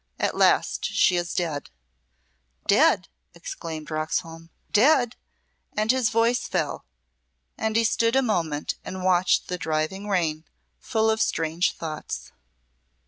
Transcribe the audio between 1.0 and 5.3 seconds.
is dead." "Dead!" Roxholm exclaimed. "Dead!"